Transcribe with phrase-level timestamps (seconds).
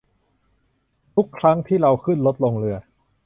[1.15, 2.77] ทุกครั้งที่เราขึ้นรถลงเรือ